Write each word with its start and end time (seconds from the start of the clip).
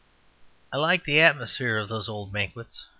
I 0.73 0.77
like 0.77 1.03
the 1.03 1.19
atmosphere 1.21 1.77
of 1.77 1.87
those 1.87 2.09
old 2.09 2.33
banquets. 2.33 2.87